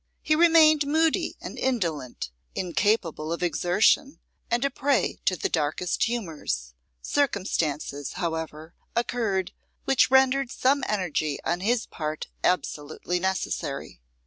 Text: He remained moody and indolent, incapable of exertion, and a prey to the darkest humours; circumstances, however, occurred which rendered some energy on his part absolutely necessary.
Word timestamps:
He 0.23 0.33
remained 0.35 0.87
moody 0.87 1.37
and 1.39 1.59
indolent, 1.59 2.31
incapable 2.55 3.31
of 3.31 3.43
exertion, 3.43 4.19
and 4.49 4.65
a 4.65 4.71
prey 4.71 5.19
to 5.25 5.35
the 5.35 5.47
darkest 5.47 6.05
humours; 6.05 6.73
circumstances, 7.03 8.13
however, 8.13 8.73
occurred 8.95 9.51
which 9.85 10.09
rendered 10.09 10.49
some 10.49 10.83
energy 10.87 11.37
on 11.43 11.59
his 11.59 11.85
part 11.85 12.29
absolutely 12.43 13.19
necessary. 13.19 14.01